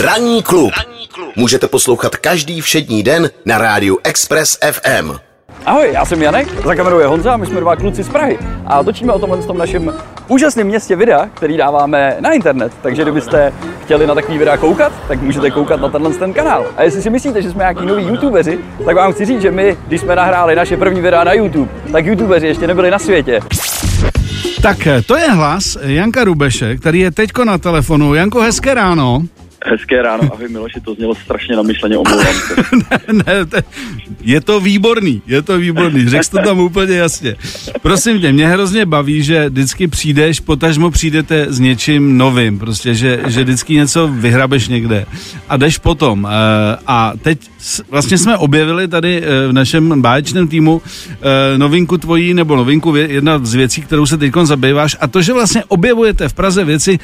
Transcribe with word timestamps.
Ranní 0.00 0.42
klub. 0.42 0.72
Můžete 1.36 1.68
poslouchat 1.68 2.16
každý 2.16 2.60
všední 2.60 3.02
den 3.02 3.30
na 3.44 3.58
rádiu 3.58 3.98
Express 4.04 4.58
FM. 4.72 5.10
Ahoj, 5.66 5.88
já 5.92 6.04
jsem 6.04 6.22
Janek, 6.22 6.64
za 6.64 6.74
kamerou 6.74 6.98
je 6.98 7.06
Honza 7.06 7.32
a 7.32 7.36
my 7.36 7.46
jsme 7.46 7.60
dva 7.60 7.76
kluci 7.76 8.02
z 8.02 8.08
Prahy. 8.08 8.38
A 8.66 8.84
točíme 8.84 9.12
o 9.12 9.18
tomhle 9.18 9.38
tom 9.38 9.58
našem 9.58 9.94
úžasném 10.28 10.66
městě 10.66 10.96
videa, 10.96 11.28
který 11.34 11.56
dáváme 11.56 12.16
na 12.20 12.32
internet. 12.32 12.72
Takže 12.82 13.02
kdybyste 13.02 13.52
chtěli 13.84 14.06
na 14.06 14.14
takový 14.14 14.38
videa 14.38 14.56
koukat, 14.56 14.92
tak 15.08 15.22
můžete 15.22 15.50
koukat 15.50 15.80
na 15.80 15.88
tenhle 15.88 16.14
ten 16.14 16.32
kanál. 16.32 16.66
A 16.76 16.82
jestli 16.82 17.02
si 17.02 17.10
myslíte, 17.10 17.42
že 17.42 17.50
jsme 17.50 17.58
nějaký 17.58 17.86
noví 17.86 18.04
youtubeři, 18.04 18.58
tak 18.84 18.96
vám 18.96 19.12
chci 19.12 19.24
říct, 19.24 19.42
že 19.42 19.50
my, 19.50 19.76
když 19.86 20.00
jsme 20.00 20.16
nahráli 20.16 20.56
naše 20.56 20.76
první 20.76 21.00
videa 21.00 21.24
na 21.24 21.32
YouTube, 21.32 21.70
tak 21.92 22.06
youtubeři 22.06 22.46
ještě 22.46 22.66
nebyli 22.66 22.90
na 22.90 22.98
světě. 22.98 23.40
Tak 24.62 24.78
to 25.06 25.16
je 25.16 25.30
hlas 25.30 25.76
Janka 25.82 26.24
Rubeše, 26.24 26.76
který 26.76 27.00
je 27.00 27.10
teďko 27.10 27.44
na 27.44 27.58
telefonu. 27.58 28.14
Janko, 28.14 28.40
hezké 28.40 28.74
ráno. 28.74 29.22
Hezké 29.66 30.02
ráno, 30.02 30.22
ahoj 30.32 30.48
Miloši, 30.48 30.80
to 30.80 30.94
znělo 30.94 31.14
strašně 31.14 31.56
namyšleně, 31.56 31.98
omlouvám 31.98 32.34
ne, 32.90 33.22
ne, 33.26 33.46
to, 33.46 33.56
je 34.20 34.40
to 34.40 34.60
výborný, 34.60 35.22
je 35.26 35.42
to 35.42 35.58
výborný, 35.58 36.08
řekl 36.08 36.24
to 36.30 36.38
tam 36.38 36.58
úplně 36.58 36.96
jasně. 36.96 37.36
Prosím 37.82 38.20
tě, 38.20 38.32
mě 38.32 38.48
hrozně 38.48 38.86
baví, 38.86 39.22
že 39.22 39.48
vždycky 39.48 39.88
přijdeš, 39.88 40.40
potažmo 40.40 40.90
přijdete 40.90 41.46
s 41.48 41.60
něčím 41.60 42.18
novým, 42.18 42.58
prostě, 42.58 42.94
že, 42.94 43.20
že 43.26 43.44
vždycky 43.44 43.74
něco 43.74 44.08
vyhrabeš 44.08 44.68
někde 44.68 45.06
a 45.48 45.56
jdeš 45.56 45.78
potom. 45.78 46.28
A 46.86 47.12
teď 47.22 47.38
vlastně 47.90 48.18
jsme 48.18 48.36
objevili 48.36 48.88
tady 48.88 49.22
v 49.48 49.52
našem 49.52 50.02
báječném 50.02 50.48
týmu 50.48 50.82
novinku 51.56 51.98
tvojí, 51.98 52.34
nebo 52.34 52.56
novinku, 52.56 52.96
jedna 52.96 53.38
z 53.42 53.54
věcí, 53.54 53.82
kterou 53.82 54.06
se 54.06 54.16
teď 54.16 54.32
zabýváš, 54.42 54.96
a 55.00 55.06
to, 55.06 55.22
že 55.22 55.32
vlastně 55.32 55.64
objevujete 55.68 56.28
v 56.28 56.32
Praze 56.32 56.64
věci, 56.64 56.98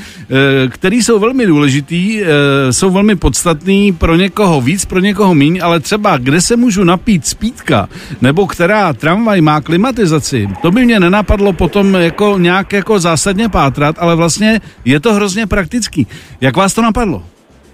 které 0.69 0.97
jsou 0.97 1.19
velmi 1.19 1.47
důležitý, 1.47 2.23
jsou 2.71 2.91
velmi 2.91 3.17
podstatný 3.17 3.93
pro 3.93 4.17
někoho 4.17 4.61
víc, 4.61 4.85
pro 4.85 5.01
někoho 5.01 5.35
míň, 5.35 5.61
ale 5.63 5.81
třeba 5.81 6.17
kde 6.17 6.41
se 6.41 6.57
můžu 6.57 6.85
napít 6.85 7.27
spítka, 7.27 7.89
nebo 8.21 8.47
která 8.47 8.93
tramvaj 8.93 9.41
má 9.41 9.61
klimatizaci, 9.61 10.49
to 10.63 10.71
by 10.71 10.85
mě 10.85 11.01
nenapadlo 11.01 11.53
potom 11.53 11.95
jako 11.95 12.39
nějak 12.39 12.73
jako 12.73 13.01
zásadně 13.01 13.49
pátrat, 13.49 13.97
ale 13.99 14.17
vlastně 14.17 14.61
je 14.85 15.01
to 15.01 15.15
hrozně 15.15 15.47
praktický. 15.47 16.07
Jak 16.41 16.57
vás 16.57 16.75
to 16.75 16.83
napadlo? 16.83 17.23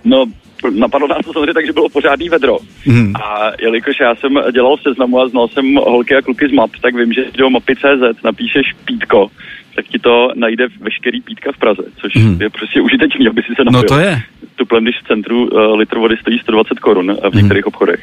No, 0.05 0.25
napadlo 0.71 1.09
nás 1.09 1.25
to 1.25 1.33
samozřejmě 1.33 1.55
tak, 1.55 1.67
že 1.67 1.73
bylo 1.73 1.89
pořádný 1.89 2.29
vedro. 2.29 2.59
Mm. 2.87 3.13
A 3.17 3.51
jelikož 3.61 4.01
já 4.01 4.15
jsem 4.15 4.39
dělal 4.53 4.77
seznamu 4.77 5.21
a 5.21 5.29
znal 5.29 5.49
jsem 5.49 5.75
holky 5.75 6.17
a 6.17 6.23
kluky 6.23 6.49
z 6.49 6.53
map, 6.53 6.71
tak 6.81 6.95
vím, 6.95 7.13
že 7.13 7.25
do 7.39 7.51
mapy.cz 7.51 8.23
napíšeš 8.25 8.73
pítko, 8.85 9.31
tak 9.77 9.87
ti 9.87 9.99
to 9.99 10.29
najde 10.35 10.67
veškerý 10.81 11.21
pítka 11.21 11.53
v 11.53 11.59
Praze, 11.59 11.83
což 12.01 12.15
mm. 12.15 12.43
je 12.43 12.51
prostě 12.51 12.81
užitečný, 12.81 13.29
aby 13.29 13.43
si 13.43 13.55
se 13.55 13.65
napil. 13.65 13.81
No 13.81 13.89
to 13.89 13.99
je. 13.99 14.23
Tuplem, 14.57 14.85
když 14.85 14.97
v 15.01 15.07
centru 15.07 15.49
uh, 15.49 15.79
litr 15.79 15.99
vody 15.99 16.17
stojí 16.17 16.39
120 16.39 16.79
korun 16.79 17.11
uh, 17.11 17.31
v 17.31 17.35
některých 17.35 17.65
mm. 17.65 17.69
obchodech. 17.69 18.01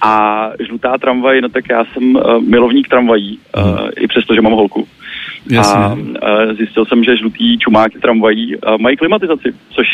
A 0.00 0.50
žlutá 0.60 0.98
tramvaj, 0.98 1.40
no 1.40 1.48
tak 1.48 1.64
já 1.70 1.84
jsem 1.84 2.16
uh, 2.16 2.40
milovník 2.40 2.88
tramvají, 2.88 3.38
uh, 3.56 3.88
i 3.96 4.06
přesto, 4.06 4.34
že 4.34 4.40
mám 4.40 4.52
holku. 4.52 4.88
Jasně. 5.50 5.80
A 5.80 5.92
uh, 5.92 6.52
zjistil 6.56 6.84
jsem, 6.84 7.04
že 7.04 7.16
žlutý 7.16 7.58
čumáky 7.58 7.98
tramvají 7.98 8.54
mají 8.80 8.96
klimatizaci, 8.96 9.48
což 9.70 9.85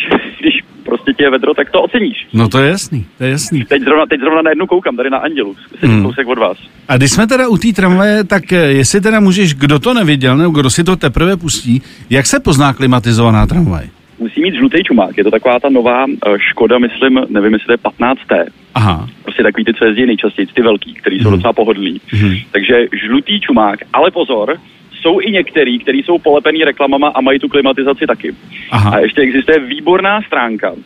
prostě 0.93 1.13
tě 1.13 1.23
je 1.25 1.31
vedro, 1.31 1.55
tak 1.55 1.71
to 1.71 1.83
oceníš. 1.83 2.27
No 2.33 2.49
to 2.49 2.59
je 2.59 2.71
jasný, 2.71 3.07
to 3.19 3.25
je 3.25 3.31
jasný. 3.31 3.65
Teď 3.65 3.83
zrovna, 3.83 4.07
teď 4.07 4.21
zrovna 4.21 4.43
na 4.43 4.51
jednu 4.51 4.67
koukám, 4.67 4.97
tady 4.97 5.11
na 5.11 5.19
Andělu, 5.19 5.57
sedím 5.81 5.97
mm. 5.97 6.05
kousek 6.05 6.27
od 6.29 6.39
vás. 6.39 6.59
A 6.89 6.97
když 6.97 7.11
jsme 7.11 7.27
teda 7.27 7.49
u 7.49 7.57
té 7.57 7.73
tramvaje, 7.73 8.25
tak 8.25 8.53
jestli 8.53 9.01
teda 9.01 9.21
můžeš, 9.21 9.55
kdo 9.55 9.79
to 9.79 9.95
neviděl, 9.95 10.37
nebo 10.37 10.51
kdo 10.51 10.71
si 10.71 10.85
to 10.85 10.97
teprve 10.97 11.37
pustí, 11.37 11.83
jak 12.11 12.27
se 12.27 12.41
pozná 12.41 12.73
klimatizovaná 12.73 13.47
tramvaj? 13.47 13.89
Musí 14.19 14.43
mít 14.43 14.55
žlutý 14.55 14.85
čumák, 14.85 15.19
je 15.19 15.25
to 15.25 15.31
taková 15.31 15.61
ta 15.61 15.69
nová 15.69 16.05
uh, 16.05 16.13
Škoda, 16.51 16.79
myslím, 16.79 17.21
nevím, 17.29 17.53
jestli 17.53 17.67
to 17.67 17.73
je 17.73 17.79
15. 17.79 18.21
Aha. 18.75 19.09
Prostě 19.23 19.43
takový 19.43 19.65
ty, 19.65 19.75
co 19.75 19.85
jezdí 19.85 20.07
nejčastěji, 20.07 20.47
ty 20.47 20.63
velký, 20.63 20.95
který 20.95 21.19
jsou 21.19 21.29
mm. 21.31 21.37
docela 21.37 21.53
pohodlní. 21.53 22.01
Mm. 22.23 22.35
Takže 22.51 22.87
žlutý 23.07 23.41
čumák, 23.41 23.79
ale 23.93 24.11
pozor, 24.11 24.57
jsou 25.03 25.21
i 25.21 25.31
některý, 25.31 25.79
který 25.79 26.03
jsou 26.03 26.19
polepený 26.19 26.65
reklamama 26.65 27.09
a 27.09 27.21
mají 27.21 27.39
tu 27.39 27.49
klimatizaci 27.49 28.07
taky. 28.07 28.35
Aha. 28.71 28.91
A 28.91 28.99
ještě 28.99 29.21
existuje 29.21 29.59
výborná 29.59 30.23
stránka 30.23 30.73
uh, 30.73 30.79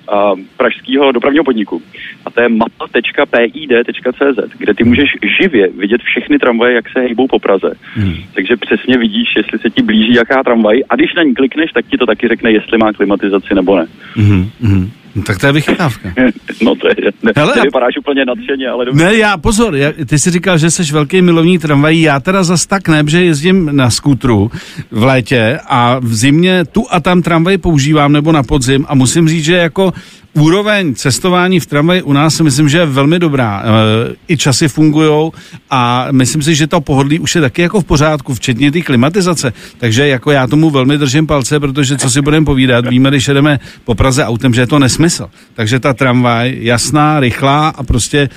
pražského 0.56 1.12
dopravního 1.12 1.44
podniku. 1.44 1.82
A 2.25 2.31
to 2.31 2.41
je 2.41 2.49
mapa.pid.cz, 2.49 4.38
kde 4.59 4.75
ty 4.75 4.84
můžeš 4.84 5.10
živě 5.43 5.69
vidět 5.69 6.00
všechny 6.00 6.38
tramvaje, 6.38 6.75
jak 6.75 6.88
se 6.88 7.00
hejbou 7.00 7.26
po 7.28 7.38
Praze. 7.38 7.72
Hmm. 7.94 8.15
Takže 8.34 8.56
přesně 8.56 8.99
vidíš, 8.99 9.37
jestli 9.37 9.59
se 9.59 9.71
ti 9.71 9.82
blíží 9.82 10.15
jaká 10.15 10.43
tramvaj. 10.43 10.82
A 10.88 10.97
když 10.97 11.15
na 11.15 11.22
ní 11.22 11.34
klikneš, 11.34 11.72
tak 11.72 11.87
ti 11.87 11.97
to 11.99 12.06
taky 12.06 12.28
řekne, 12.28 12.53
jestli 12.53 12.78
má 12.78 12.93
klimatizaci 12.93 13.55
nebo 13.55 13.76
ne. 13.76 13.87
Hmm. 14.15 14.50
Hmm. 14.60 14.91
No, 15.16 15.22
tak 15.22 15.38
to 15.38 15.47
je 15.47 15.53
vychytávka. 15.53 16.09
no 16.62 16.75
to 16.75 16.88
je, 16.88 16.94
ne, 17.22 17.32
Hele, 17.37 17.53
ty 17.53 17.60
vypadáš 17.60 17.97
úplně 17.99 18.25
nadšeně, 18.25 18.69
ale 18.69 18.84
dobře. 18.84 19.04
Ne, 19.04 19.16
já, 19.16 19.37
pozor, 19.37 19.77
já, 19.77 19.93
ty 20.06 20.19
jsi 20.19 20.31
říkal, 20.31 20.59
že 20.59 20.71
jsi 20.71 20.93
velký 20.93 21.22
milovník 21.22 21.62
tramvají, 21.62 22.03
já 22.03 22.21
teda 22.21 22.44
zas 22.44 22.66
tak 22.66 22.88
ne, 22.88 23.03
že 23.06 23.25
jezdím 23.25 23.76
na 23.76 23.91
skútru 23.91 24.50
v 24.91 25.03
létě 25.03 25.59
a 25.69 25.99
v 25.99 26.15
zimě 26.15 26.65
tu 26.65 26.84
a 26.91 27.00
tam 27.00 27.22
tramvaj 27.22 27.59
používám 27.59 28.12
nebo 28.12 28.32
na 28.32 28.43
podzim 28.43 28.87
a 28.88 28.94
musím 28.94 29.28
říct, 29.28 29.44
že 29.44 29.56
jako 29.56 29.93
úroveň 30.36 30.94
cestování 30.94 31.60
v 31.60 31.66
tramvaji 31.66 32.02
u 32.02 32.12
nás 32.12 32.41
myslím, 32.41 32.69
že 32.69 32.78
je 32.78 32.86
velmi 32.86 33.19
dobrá. 33.19 33.62
E, 33.62 34.14
I 34.28 34.36
časy 34.36 34.69
fungují 34.69 35.30
a 35.70 36.08
myslím 36.10 36.42
si, 36.42 36.54
že 36.54 36.66
to 36.66 36.80
pohodlí 36.80 37.19
už 37.19 37.34
je 37.34 37.41
taky 37.41 37.62
jako 37.62 37.80
v 37.80 37.84
pořádku, 37.84 38.34
včetně 38.34 38.72
té 38.72 38.80
klimatizace. 38.80 39.52
Takže 39.78 40.08
jako 40.08 40.30
já 40.30 40.46
tomu 40.46 40.70
velmi 40.70 40.98
držím 40.98 41.26
palce, 41.26 41.60
protože 41.60 41.96
co 41.96 42.10
si 42.10 42.20
budeme 42.22 42.46
povídat, 42.46 42.86
víme, 42.86 43.10
když 43.10 43.28
jedeme 43.28 43.60
po 43.84 43.94
Praze 43.94 44.25
autem, 44.25 44.54
že 44.54 44.60
je 44.60 44.66
to 44.66 44.78
nesmysl. 44.78 45.26
Takže 45.54 45.80
ta 45.80 45.94
tramvaj 45.94 46.56
jasná, 46.60 47.20
rychlá 47.20 47.69
a 47.69 47.82
prostě, 47.82 48.19
e, 48.19 48.28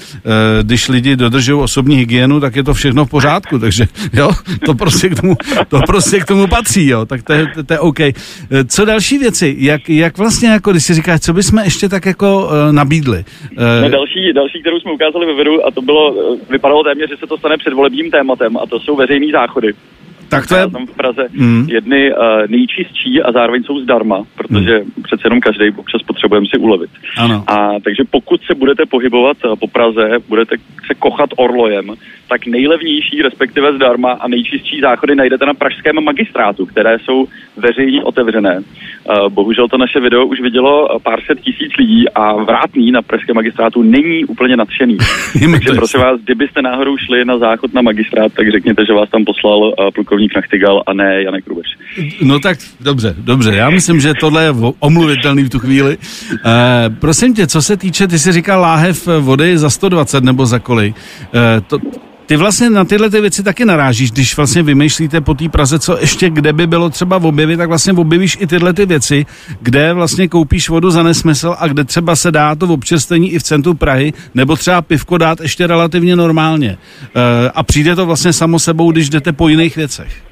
když 0.63 0.88
lidi 0.88 1.15
dodržují 1.15 1.61
osobní 1.61 1.95
hygienu, 1.95 2.39
tak 2.39 2.55
je 2.55 2.63
to 2.63 2.73
všechno 2.73 3.05
v 3.05 3.09
pořádku. 3.09 3.59
Takže 3.59 3.88
jo, 4.13 4.31
to 4.65 4.73
prostě 4.73 5.09
k 5.09 5.21
tomu, 5.21 5.35
to 5.67 5.81
prostě 5.88 6.19
k 6.19 6.25
tomu 6.25 6.47
patří, 6.47 6.88
jo. 6.88 7.05
Tak 7.05 7.23
to 7.23 7.33
je, 7.33 7.47
to, 7.65 7.73
je 7.73 7.79
OK. 7.79 7.99
E, 7.99 8.13
co 8.67 8.85
další 8.85 9.17
věci? 9.17 9.55
Jak, 9.59 9.89
jak 9.89 10.17
vlastně, 10.17 10.49
jako 10.49 10.71
když 10.71 10.83
si 10.83 10.93
říkáš, 10.93 11.21
co 11.21 11.33
bychom 11.33 11.59
ještě 11.59 11.88
tak 11.89 12.05
jako 12.05 12.45
uh, 12.45 12.51
nabídli. 12.72 13.17
Uh, 13.51 13.81
no 13.81 13.89
další, 13.89 14.33
další, 14.33 14.61
kterou 14.61 14.79
jsme 14.79 14.91
ukázali 14.91 15.25
ve 15.25 15.33
videu, 15.33 15.61
a 15.66 15.72
to 15.72 15.81
bylo, 15.81 16.35
vypadalo 16.50 16.83
téměř, 16.83 17.09
že 17.09 17.17
se 17.17 17.27
to 17.27 17.38
stane 17.38 17.57
předvolebním 17.57 18.11
tématem, 18.11 18.57
a 18.57 18.66
to 18.66 18.79
jsou 18.79 18.95
veřejné 18.95 19.31
záchody. 19.31 19.73
Tak 20.29 20.47
to 20.47 20.56
je... 20.56 20.69
Tam 20.69 20.85
v 20.85 20.95
Praze 20.95 21.28
mm. 21.31 21.67
jedny 21.69 22.13
uh, 22.13 22.17
nejčistší 22.47 23.22
a 23.22 23.31
zároveň 23.31 23.63
jsou 23.63 23.79
zdarma, 23.79 24.23
protože 24.35 24.79
mm. 24.79 25.03
přece 25.03 25.22
jenom 25.25 25.40
každý 25.40 25.69
občas 25.78 26.01
potřebujeme 26.03 26.47
si 26.50 26.57
ulevit. 26.57 26.90
Ano. 27.17 27.44
A 27.47 27.79
takže 27.84 28.03
pokud 28.12 28.41
se 28.44 28.56
budete 28.56 28.85
pohybovat 28.85 29.38
uh, 29.45 29.56
po 29.56 29.68
Praze, 29.68 30.09
budete 30.28 30.56
se 30.88 30.94
kochat 31.00 31.29
orlojem, 31.38 31.94
tak 32.29 32.45
nejlevnější, 32.45 33.22
respektive 33.22 33.75
zdarma 33.75 34.12
a 34.12 34.28
nejčistší 34.28 34.81
záchody 34.81 35.16
najdete 35.16 35.45
na 35.45 35.53
pražském 35.53 35.95
magistrátu, 36.03 36.66
které 36.66 37.00
jsou 37.00 37.28
veřejně 37.57 38.03
otevřené. 38.03 38.57
Uh, 38.57 39.29
bohužel 39.29 39.68
to 39.68 39.78
naše 39.78 40.00
video 40.00 40.25
už 40.25 40.41
vidělo 40.41 41.00
pár 41.03 41.19
set 41.22 41.39
tisíc 41.39 41.78
lidí 41.78 42.09
a 42.09 42.34
vrátný 42.34 42.91
na 42.91 43.01
pražském 43.01 43.35
magistrátu 43.35 43.81
není 43.84 44.25
úplně 44.25 44.57
nadšený. 44.57 44.97
takže 45.51 45.72
prosím 45.75 46.00
vás, 46.00 46.22
kdybyste 46.22 46.62
náhodou 46.62 46.97
šli 46.97 47.25
na 47.25 47.38
záchod 47.38 47.73
na 47.73 47.81
magistrát, 47.81 48.34
tak 48.34 48.51
řekněte, 48.51 48.85
že 48.85 48.94
vás 48.94 49.09
tam 49.09 49.25
poslal 49.25 49.59
uh, 49.59 49.73
plukovník 49.94 50.19
Nachtigal 50.35 50.84
a 50.88 50.94
ne 50.94 51.24
Janek 51.24 51.47
Rubeš. 51.47 51.68
No 52.22 52.40
tak 52.40 52.57
dobře, 52.80 53.16
dobře. 53.18 53.56
Já 53.56 53.69
myslím, 53.69 54.00
že 54.00 54.13
tohle 54.19 54.44
je 54.44 54.53
omluvitelný 54.80 55.44
v 55.44 55.50
tu 55.50 55.59
chvíli. 55.59 55.97
Uh, 55.97 56.40
prosím 57.00 57.34
tě, 57.34 57.47
co 57.47 57.62
se 57.62 57.78
týče, 57.78 58.07
ty 58.07 58.19
jsi 58.19 58.31
říkal 58.31 58.62
láhev 58.62 59.07
vody 59.19 59.57
za 59.57 59.69
120 59.69 60.24
nebo 60.24 60.46
za 60.46 60.59
kolik. 60.59 60.96
Uh, 60.96 61.68
to, 61.68 61.80
ty 62.29 62.35
vlastně 62.35 62.69
na 62.69 62.85
tyhle 62.85 63.09
ty 63.09 63.22
věci 63.22 63.44
taky 63.44 63.66
narážíš, 63.66 64.12
když 64.12 64.38
vlastně 64.38 64.63
vymýšlíte 64.63 65.22
po 65.22 65.34
té 65.34 65.50
Praze, 65.50 65.79
co 65.79 65.97
ještě 66.00 66.29
kde 66.29 66.53
by 66.53 66.67
bylo 66.67 66.90
třeba 66.90 67.17
v 67.17 67.25
objevy, 67.25 67.57
tak 67.57 67.67
vlastně 67.67 67.94
objevíš 67.94 68.38
i 68.41 68.47
tyhle 68.47 68.73
ty 68.73 68.85
věci, 68.85 69.25
kde 69.62 69.94
vlastně 69.94 70.28
koupíš 70.28 70.69
vodu 70.69 70.89
za 70.89 71.03
nesmysl 71.03 71.56
a 71.59 71.68
kde 71.68 71.84
třeba 71.84 72.16
se 72.16 72.31
dá 72.31 72.56
to 72.56 72.68
v 72.68 72.71
občerstvení 72.71 73.31
i 73.33 73.39
v 73.39 73.44
centru 73.44 73.74
Prahy, 73.74 74.13
nebo 74.36 74.56
třeba 74.56 74.81
pivko 74.81 75.18
dát 75.18 75.42
ještě 75.42 75.68
relativně 75.68 76.15
normálně. 76.15 76.69
E, 76.69 76.77
a 77.56 77.63
přijde 77.63 77.95
to 77.95 78.06
vlastně 78.06 78.33
samo 78.33 78.59
sebou, 78.59 78.92
když 78.92 79.09
jdete 79.09 79.33
po 79.33 79.48
jiných 79.48 79.75
věcech. 79.75 80.30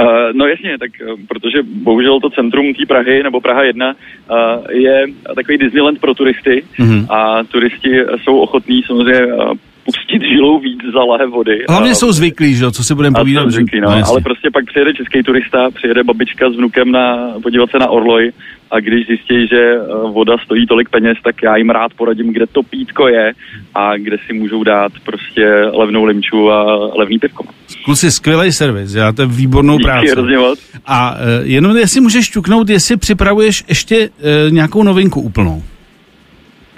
Uh, 0.00 0.08
no 0.32 0.46
jasně, 0.46 0.78
tak 0.78 0.90
uh, 1.02 1.20
protože 1.28 1.58
bohužel 1.62 2.20
to 2.20 2.30
centrum 2.30 2.74
té 2.74 2.86
Prahy, 2.86 3.22
nebo 3.22 3.40
Praha 3.40 3.62
1, 3.62 3.94
uh, 3.94 4.36
je 4.70 5.06
takový 5.34 5.58
Disneyland 5.58 6.00
pro 6.00 6.14
turisty 6.14 6.64
mm-hmm. 6.78 7.06
a 7.08 7.44
turisti 7.44 7.90
jsou 8.24 8.38
ochotní 8.38 8.82
samozřejmě 8.82 9.26
uh, 9.26 9.52
pustit 9.84 10.22
žilou 10.28 10.60
víc 10.60 10.80
za 10.94 11.04
lahe 11.04 11.26
vody. 11.26 11.64
Hlavně 11.68 11.94
jsou 11.94 12.12
zvyklí, 12.12 12.54
že 12.54 12.70
co 12.70 12.84
si 12.84 12.94
budeme 12.94 13.14
povídat. 13.18 13.50
Zvyklí, 13.50 13.80
no, 13.80 13.90
no 13.90 14.06
ale 14.06 14.20
prostě 14.20 14.50
pak 14.52 14.64
přijede 14.64 14.94
český 14.94 15.22
turista, 15.22 15.70
přijede 15.74 16.04
babička 16.04 16.50
s 16.50 16.56
vnukem 16.56 16.90
na, 16.92 17.34
podívat 17.42 17.70
se 17.70 17.78
na 17.78 17.88
Orloj 17.88 18.32
a 18.70 18.80
když 18.80 19.06
zjistí, 19.06 19.48
že 19.48 19.60
eh, 19.60 19.86
voda 20.12 20.34
stojí 20.44 20.66
tolik 20.66 20.88
peněz, 20.88 21.18
tak 21.24 21.42
já 21.42 21.56
jim 21.56 21.70
rád 21.70 21.94
poradím, 21.94 22.32
kde 22.32 22.46
to 22.46 22.62
pítko 22.62 23.08
je 23.08 23.32
a 23.74 23.96
kde 23.96 24.16
si 24.26 24.32
můžou 24.32 24.64
dát 24.64 24.92
prostě 25.04 25.46
levnou 25.72 26.04
limču 26.04 26.50
a 26.50 26.90
levný 26.98 27.18
pivko. 27.18 27.44
Kluci, 27.84 28.10
skvělý 28.10 28.52
servis, 28.52 28.94
já 28.94 29.12
to 29.12 29.22
je 29.22 29.28
výbornou 29.28 29.78
Díky, 29.78 29.84
práci. 29.84 30.14
Rozdělat. 30.14 30.58
A 30.86 31.10
uh, 31.10 31.18
jenom 31.42 31.76
jestli 31.76 32.00
můžeš 32.00 32.28
ťuknout, 32.28 32.68
jestli 32.68 32.96
připravuješ 32.96 33.64
ještě 33.68 34.08
uh, 34.08 34.52
nějakou 34.52 34.82
novinku 34.82 35.20
úplnou. 35.20 35.62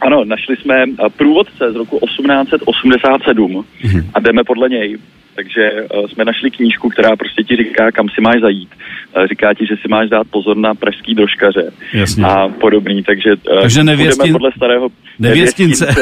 Ano, 0.01 0.25
našli 0.25 0.57
jsme 0.57 0.85
průvodce 1.17 1.73
z 1.73 1.77
roku 1.77 2.01
1887 2.07 3.65
mm-hmm. 3.85 4.05
a 4.15 4.21
jdeme 4.21 4.45
podle 4.45 4.69
něj. 4.69 4.99
Takže 5.37 5.71
uh, 5.73 6.07
jsme 6.07 6.25
našli 6.25 6.51
knížku, 6.51 6.89
která 6.89 7.17
prostě 7.17 7.43
ti 7.43 7.57
říká, 7.57 7.93
kam 7.93 8.09
si 8.09 8.21
máš 8.21 8.41
zajít. 8.41 8.69
Uh, 9.17 9.27
říká 9.27 9.55
ti, 9.55 9.67
že 9.67 9.77
si 9.83 9.89
máš 9.89 10.09
dát 10.09 10.27
pozor 10.31 10.57
na 10.57 10.75
pražský 10.75 11.15
drožkaře 11.15 11.73
Jasně. 11.95 12.25
a 12.25 12.49
podobný. 12.49 13.03
Takže, 13.03 13.31
uh, 13.53 13.61
takže 13.61 13.85
nevěstin... 13.85 14.33
podle 14.33 14.51
starého... 14.57 14.89
Nevěstince. 15.19 15.95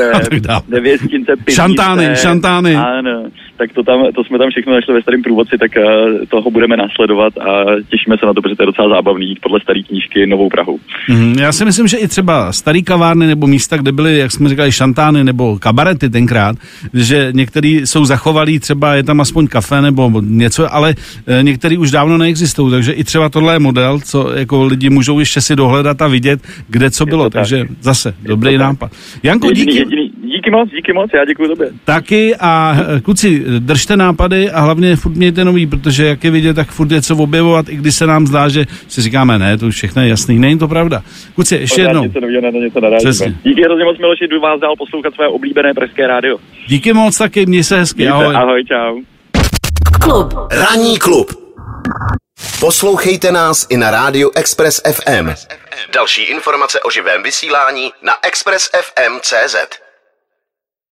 Nevěstince, 0.68 1.32
šantány, 1.50 2.10
šantány. 2.14 2.76
Ano, 2.76 3.24
tak 3.56 3.72
to, 3.72 3.82
tam, 3.82 4.06
to 4.14 4.24
jsme 4.24 4.38
tam 4.38 4.50
všechno 4.50 4.72
našli 4.72 4.94
ve 4.94 5.02
starém 5.02 5.22
průvodci, 5.22 5.58
tak 5.58 5.70
uh, 5.76 5.84
toho 6.28 6.50
budeme 6.50 6.76
následovat 6.76 7.38
a 7.38 7.64
těšíme 7.90 8.16
se 8.18 8.26
na 8.26 8.34
to, 8.34 8.42
protože 8.42 8.56
to 8.56 8.62
je 8.62 8.66
docela 8.66 8.88
zábavný 8.88 9.28
jít 9.28 9.38
podle 9.42 9.60
staré 9.60 9.82
knížky 9.82 10.26
Novou 10.26 10.48
Prahu. 10.48 10.78
Mm, 11.08 11.36
já 11.38 11.52
si 11.52 11.64
myslím, 11.64 11.86
že 11.86 11.96
i 11.96 12.08
třeba 12.08 12.52
starý 12.52 12.82
kavárny 12.82 13.26
nebo 13.26 13.46
místa, 13.46 13.76
kde 13.76 13.92
byly, 13.92 14.18
jak 14.18 14.32
jsme 14.32 14.48
říkali, 14.48 14.72
šantány 14.72 15.24
nebo 15.24 15.58
kabarety 15.58 16.10
tenkrát, 16.10 16.56
že 16.94 17.28
některý 17.34 17.86
jsou 17.86 18.04
zachovalí, 18.04 18.58
třeba 18.58 18.94
je 18.94 19.02
tam 19.02 19.20
aspoň 19.20 19.46
kafe 19.46 19.82
nebo 19.82 20.12
něco, 20.20 20.74
ale 20.74 20.94
e, 21.26 21.42
některý 21.42 21.78
už 21.78 21.90
dávno 21.90 22.18
neexistují, 22.18 22.70
takže 22.70 22.92
i 22.92 23.04
třeba 23.04 23.28
tohle 23.28 23.54
je 23.54 23.58
model, 23.58 24.00
co 24.04 24.32
jako 24.36 24.64
lidi 24.64 24.90
můžou 24.90 25.18
ještě 25.18 25.40
si 25.40 25.56
dohledat 25.56 26.02
a 26.02 26.08
vidět, 26.08 26.40
kde 26.68 26.90
co 26.90 27.06
bylo, 27.06 27.30
takže 27.30 27.58
tak. 27.58 27.68
zase 27.80 28.14
je 28.22 28.28
dobrý 28.28 28.58
nápad. 28.58 28.92
Janko, 29.22 29.48
jediný, 29.48 29.72
díky. 29.72 29.78
Jediný, 29.78 30.12
díky 30.24 30.50
moc, 30.50 30.70
díky 30.70 30.92
moc, 30.92 31.10
já 31.14 31.24
děkuji 31.24 31.48
tobě. 31.48 31.70
Taky 31.84 32.36
a 32.40 32.76
e, 32.96 33.00
kluci, 33.00 33.44
držte 33.58 33.96
nápady 33.96 34.50
a 34.50 34.60
hlavně 34.60 34.96
furt 34.96 35.14
mějte 35.14 35.44
nový, 35.44 35.66
protože 35.66 36.06
jak 36.06 36.24
je 36.24 36.30
vidět, 36.30 36.54
tak 36.54 36.68
furt 36.68 36.90
je 36.90 37.02
co 37.02 37.16
objevovat, 37.16 37.68
i 37.68 37.76
když 37.76 37.94
se 37.94 38.06
nám 38.06 38.26
zdá, 38.26 38.48
že 38.48 38.64
si 38.88 39.02
říkáme, 39.02 39.38
ne, 39.38 39.58
to 39.58 39.66
už 39.66 39.74
všechno 39.74 40.02
je 40.02 40.08
jasný, 40.08 40.38
není 40.38 40.58
to 40.58 40.68
pravda. 40.68 41.02
Kluci, 41.34 41.54
ještě 41.56 41.80
jednou. 41.80 42.04
Něco 42.04 42.20
na 42.20 42.50
něco 42.50 43.24
Díky 43.44 43.62
hrozně 43.62 43.84
moc, 43.84 43.98
Miloši, 43.98 44.26
jdu 44.28 44.40
vás 44.40 44.60
dál 44.60 44.74
poslouchat 44.78 45.14
své 45.14 45.28
oblíbené 45.28 45.74
pražské 45.74 46.06
rádio. 46.06 46.38
Díky 46.66 46.92
moc 46.92 47.18
taky, 47.18 47.46
měj 47.46 47.64
se 47.64 47.78
hezky, 47.78 48.08
ahoj. 48.08 48.36
Ahoj, 48.36 48.64
čau. 48.64 49.00
Klub. 50.00 50.34
Ranní 50.52 50.98
klub. 50.98 51.44
Poslouchejte 52.60 53.32
nás 53.32 53.66
i 53.70 53.76
na 53.76 53.90
rádiu 53.90 54.30
Express 54.36 54.82
FM. 54.92 55.28
Další 55.94 56.22
informace 56.22 56.80
o 56.80 56.90
živém 56.90 57.22
vysílání 57.22 57.92
na 58.02 58.12
expressfm.cz. 58.22 59.83